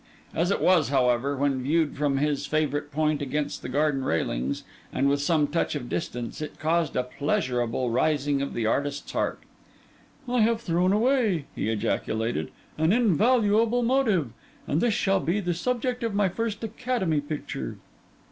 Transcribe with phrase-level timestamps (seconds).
[0.33, 5.07] As it was, however, when viewed from his favourite point against the garden railings, and
[5.07, 9.41] with some touch of distance, it caused a pleasurable rising of the artist's heart.
[10.27, 14.31] 'I have thrown away,' he ejaculated, 'an invaluable motive;
[14.67, 17.77] and this shall be the subject of my first academy picture.